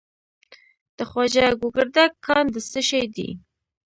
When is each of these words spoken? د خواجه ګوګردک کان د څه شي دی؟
د 0.97 0.99
خواجه 1.09 1.47
ګوګردک 1.61 2.11
کان 2.25 2.45
د 2.53 2.55
څه 2.71 2.81
شي 2.89 3.03
دی؟ 3.15 3.29